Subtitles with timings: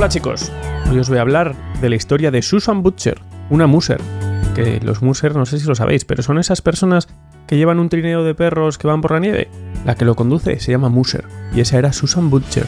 [0.00, 0.50] Hola chicos,
[0.90, 3.20] hoy os voy a hablar de la historia de Susan Butcher,
[3.50, 4.00] una muser.
[4.54, 7.06] Que los muser no sé si lo sabéis, pero son esas personas
[7.46, 9.50] que llevan un trineo de perros que van por la nieve.
[9.84, 12.64] La que lo conduce se llama muser, y esa era Susan Butcher.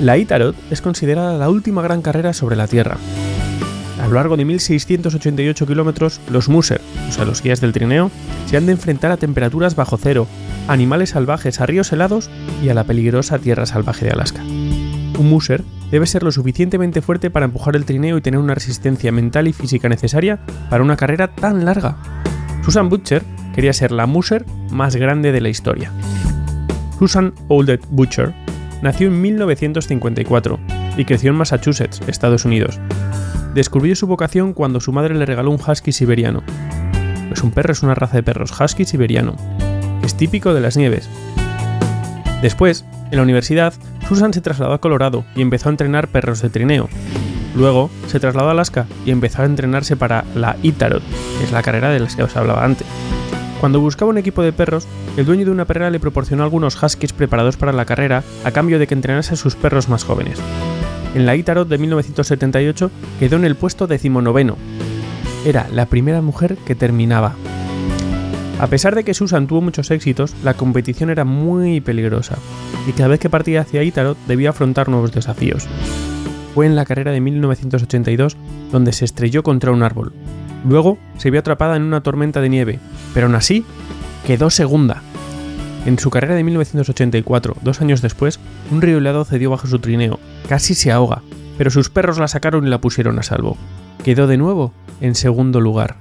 [0.00, 2.96] La Itarot es considerada la última gran carrera sobre la Tierra.
[4.00, 8.12] A lo largo de 1688 kilómetros, los muser, o sea, los guías del trineo,
[8.46, 10.28] se han de enfrentar a temperaturas bajo cero,
[10.68, 12.30] animales salvajes, a ríos helados
[12.62, 14.44] y a la peligrosa tierra salvaje de Alaska.
[15.20, 19.12] Un muser debe ser lo suficientemente fuerte para empujar el trineo y tener una resistencia
[19.12, 20.38] mental y física necesaria
[20.70, 21.98] para una carrera tan larga.
[22.64, 23.22] Susan Butcher
[23.54, 25.92] quería ser la muser más grande de la historia.
[26.98, 28.32] Susan Oldet Butcher
[28.80, 30.58] nació en 1954
[30.96, 32.80] y creció en Massachusetts, Estados Unidos.
[33.54, 36.42] Descubrió su vocación cuando su madre le regaló un husky siberiano.
[37.28, 39.36] Pues un perro es una raza de perros husky siberiano.
[40.02, 41.10] Es típico de las nieves.
[42.40, 43.74] Después, en la universidad,
[44.10, 46.88] Susan se trasladó a Colorado y empezó a entrenar perros de trineo.
[47.54, 51.04] Luego se trasladó a Alaska y empezó a entrenarse para la Itarot,
[51.38, 52.88] que es la carrera de la que os hablaba antes.
[53.60, 57.12] Cuando buscaba un equipo de perros, el dueño de una perrera le proporcionó algunos huskies
[57.12, 60.40] preparados para la carrera a cambio de que entrenase a sus perros más jóvenes.
[61.14, 64.56] En la Itarot de 1978 quedó en el puesto decimonoveno.
[65.46, 67.36] Era la primera mujer que terminaba.
[68.60, 72.36] A pesar de que Susan tuvo muchos éxitos, la competición era muy peligrosa,
[72.86, 75.66] y cada vez que partía hacia Itarot debía afrontar nuevos desafíos.
[76.54, 78.36] Fue en la carrera de 1982
[78.70, 80.12] donde se estrelló contra un árbol.
[80.68, 82.78] Luego se vio atrapada en una tormenta de nieve,
[83.14, 83.64] pero aún así
[84.26, 85.02] quedó segunda.
[85.86, 90.20] En su carrera de 1984, dos años después, un río helado cedió bajo su trineo,
[90.50, 91.22] casi se ahoga,
[91.56, 93.56] pero sus perros la sacaron y la pusieron a salvo.
[94.04, 95.96] Quedó de nuevo en segundo lugar.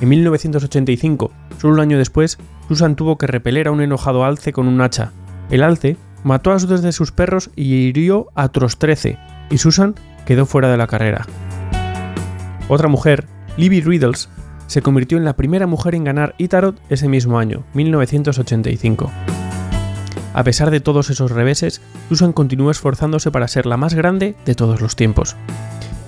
[0.00, 4.68] En 1985, solo un año después, Susan tuvo que repeler a un enojado alce con
[4.68, 5.10] un hacha.
[5.50, 9.18] El alce mató a dos de sus perros y hirió a otros 13,
[9.50, 9.94] y Susan
[10.24, 11.26] quedó fuera de la carrera.
[12.68, 13.26] Otra mujer,
[13.56, 14.28] Libby Riddles,
[14.68, 19.10] se convirtió en la primera mujer en ganar Itarot ese mismo año, 1985.
[20.34, 24.54] A pesar de todos esos reveses, Susan continuó esforzándose para ser la más grande de
[24.54, 25.34] todos los tiempos.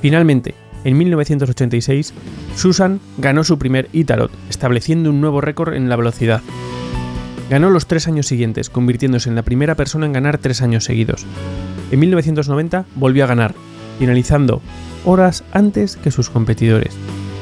[0.03, 2.15] Finalmente, en 1986,
[2.57, 6.43] Susan ganó su primer Itarot, estableciendo un nuevo récord en la velocidad.
[7.49, 11.27] Ganó los tres años siguientes, convirtiéndose en la primera persona en ganar tres años seguidos.
[11.91, 13.55] En 1990 volvió a ganar,
[13.99, 14.63] finalizando
[15.05, 16.95] horas antes que sus competidores.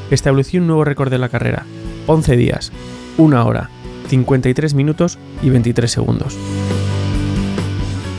[0.09, 1.65] Estableció un nuevo récord de la carrera,
[2.07, 2.71] 11 días,
[3.17, 3.69] 1 hora,
[4.07, 6.35] 53 minutos y 23 segundos.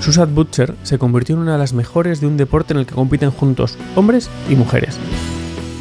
[0.01, 2.95] Susan Butcher se convirtió en una de las mejores de un deporte en el que
[2.95, 4.99] compiten juntos hombres y mujeres.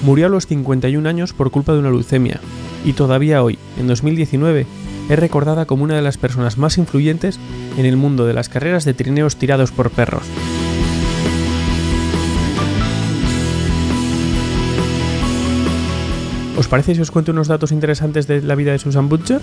[0.04, 2.40] Murió a los 51 años por culpa de una leucemia
[2.86, 4.66] y todavía hoy, en 2019,
[5.10, 7.40] es recordada como una de las personas más influyentes
[7.78, 10.24] en el mundo de las carreras de trineos tirados por perros.
[16.58, 19.42] ¿Os parece si os cuento unos datos interesantes de la vida de Susan Butcher?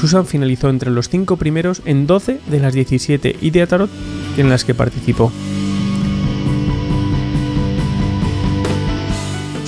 [0.00, 3.90] Susan finalizó entre los 5 primeros en 12 de las 17 Idiatarot
[4.36, 5.32] en las que participó.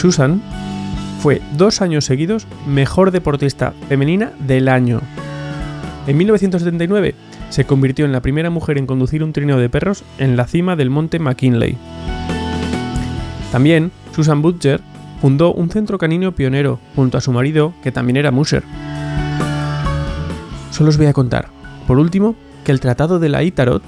[0.01, 0.41] Susan
[1.21, 5.03] fue dos años seguidos mejor deportista femenina del año.
[6.07, 7.15] En 1979
[7.51, 10.75] se convirtió en la primera mujer en conducir un trineo de perros en la cima
[10.75, 11.77] del monte McKinley.
[13.53, 14.81] También Susan Butcher
[15.21, 18.63] fundó un centro canino pionero junto a su marido, que también era muser.
[20.71, 21.49] Solo os voy a contar,
[21.87, 23.83] por último, que el Tratado de la Itarot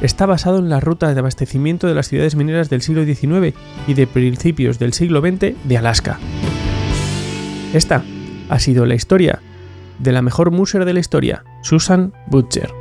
[0.00, 3.94] está basado en la ruta de abastecimiento de las ciudades mineras del siglo XIX y
[3.94, 6.18] de principios del siglo XX de Alaska.
[7.72, 8.04] Esta
[8.48, 9.40] ha sido la historia
[9.98, 12.77] de la mejor muser de la historia, Susan Butcher.